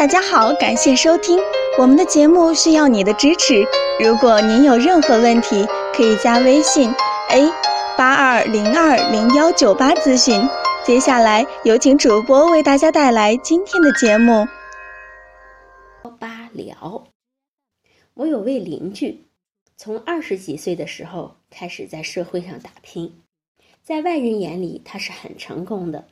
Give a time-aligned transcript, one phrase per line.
[0.00, 1.38] 大家好，感谢收听
[1.78, 3.62] 我们的节目，需要你的支持。
[4.02, 6.90] 如果您有任何问题，可以加微信
[7.28, 7.46] a
[7.98, 10.40] 八二零二零幺九八咨询。
[10.86, 14.48] 接下来有请主播为大家带来今天的节目。
[16.18, 17.04] 八聊，
[18.14, 19.26] 我有位邻居，
[19.76, 23.20] 从二十几岁的时候开始在社会上打拼，
[23.82, 26.06] 在外人眼里他是很成功的，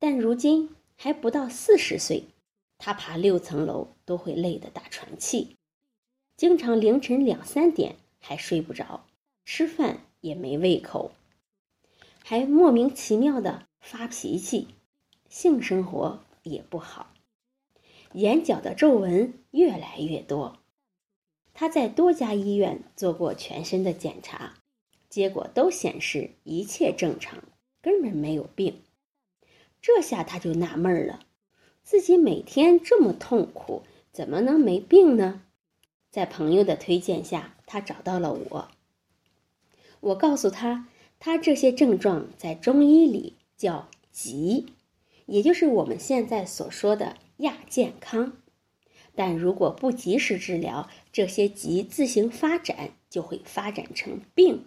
[0.00, 2.24] 但如今还不到四十岁。
[2.84, 5.56] 他爬六层楼都会累得打喘气，
[6.36, 9.06] 经常凌晨两三点还睡不着，
[9.46, 11.12] 吃饭也没胃口，
[12.22, 14.68] 还莫名其妙的发脾气，
[15.30, 17.14] 性生活也不好，
[18.12, 20.58] 眼角的皱纹越来越多。
[21.54, 24.58] 他在多家医院做过全身的检查，
[25.08, 27.42] 结果都显示一切正常，
[27.80, 28.82] 根本没有病。
[29.80, 31.24] 这下他就纳闷了。
[31.84, 35.42] 自己每天这么痛苦，怎么能没病呢？
[36.10, 38.68] 在朋友的推荐下，他找到了我。
[40.00, 40.88] 我告诉他，
[41.20, 44.66] 他这些症状在中医里叫疾，
[45.26, 48.32] 也就是我们现在所说的亚健康。
[49.14, 54.64] 但如果不及时治疗，这些疾自行发展，就会发展成病，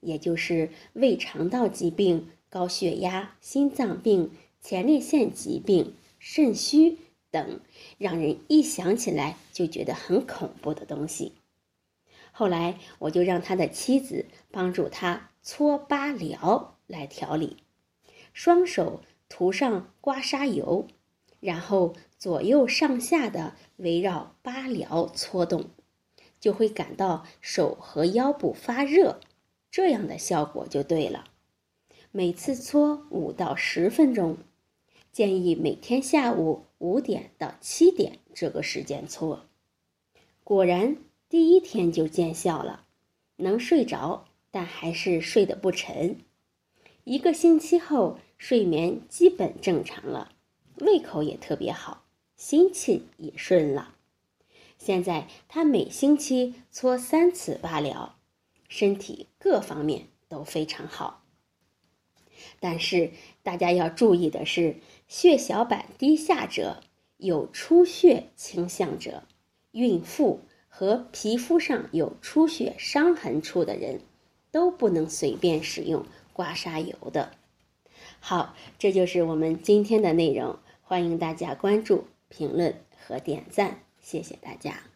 [0.00, 4.30] 也就是胃肠道疾病、高血压、心脏病、
[4.62, 5.92] 前列腺疾病。
[6.18, 6.98] 肾虚
[7.30, 7.60] 等
[7.98, 11.32] 让人一想起来就觉得很恐怖的东西。
[12.32, 17.56] 后来我就让他的妻子帮助他搓八髎来调理，
[18.32, 20.86] 双手涂上刮痧油，
[21.40, 25.70] 然后左右上下的围绕八髎搓动，
[26.38, 29.20] 就会感到手和腰部发热，
[29.70, 31.24] 这样的效果就对了。
[32.10, 34.38] 每次搓五到十分钟。
[35.16, 39.46] 建议每天下午五点到七点这个时间搓，
[40.44, 40.98] 果然
[41.30, 42.84] 第一天就见效了，
[43.36, 46.18] 能睡着，但还是睡得不沉。
[47.04, 50.32] 一个星期后，睡眠基本正常了，
[50.80, 52.04] 胃口也特别好，
[52.36, 53.94] 心气也顺了。
[54.76, 58.10] 现在他每星期搓三次八髎，
[58.68, 61.22] 身体各方面都非常好。
[62.60, 63.10] 但是
[63.42, 64.76] 大家要注意的是，
[65.08, 66.82] 血小板低下者、
[67.16, 69.22] 有出血倾向者、
[69.72, 74.00] 孕妇和皮肤上有出血伤痕处的人，
[74.50, 77.32] 都不能随便使用刮痧油的。
[78.20, 82.74] 好，这就是我们今天的内容，欢迎大家关注、评论
[83.06, 84.95] 和点赞，谢谢大家。